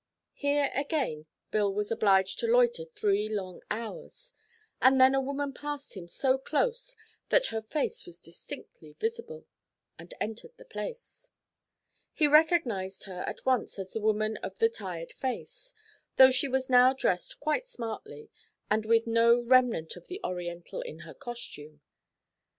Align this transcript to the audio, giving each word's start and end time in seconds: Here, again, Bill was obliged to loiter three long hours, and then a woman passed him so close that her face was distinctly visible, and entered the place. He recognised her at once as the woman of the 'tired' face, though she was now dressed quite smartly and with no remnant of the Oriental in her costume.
Here, 0.33 0.71
again, 0.73 1.27
Bill 1.51 1.71
was 1.71 1.91
obliged 1.91 2.39
to 2.39 2.47
loiter 2.47 2.85
three 2.85 3.29
long 3.29 3.61
hours, 3.69 4.33
and 4.81 4.99
then 4.99 5.13
a 5.13 5.21
woman 5.21 5.53
passed 5.53 5.93
him 5.95 6.07
so 6.07 6.39
close 6.39 6.95
that 7.29 7.45
her 7.53 7.61
face 7.61 8.07
was 8.07 8.19
distinctly 8.19 8.93
visible, 8.99 9.45
and 9.99 10.11
entered 10.19 10.57
the 10.57 10.65
place. 10.65 11.29
He 12.13 12.25
recognised 12.25 13.03
her 13.03 13.19
at 13.27 13.45
once 13.45 13.77
as 13.77 13.93
the 13.93 14.01
woman 14.01 14.37
of 14.37 14.57
the 14.57 14.69
'tired' 14.69 15.11
face, 15.11 15.71
though 16.15 16.31
she 16.31 16.47
was 16.47 16.67
now 16.67 16.93
dressed 16.93 17.39
quite 17.39 17.67
smartly 17.67 18.31
and 18.71 18.85
with 18.87 19.05
no 19.05 19.39
remnant 19.45 19.95
of 19.95 20.07
the 20.07 20.19
Oriental 20.23 20.81
in 20.81 21.01
her 21.01 21.13
costume. 21.13 21.81